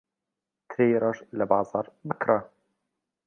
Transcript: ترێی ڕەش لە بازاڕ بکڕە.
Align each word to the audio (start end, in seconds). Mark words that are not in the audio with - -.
ترێی 0.69 0.99
ڕەش 1.01 1.17
لە 1.37 1.45
بازاڕ 1.51 1.85
بکڕە. 2.07 2.39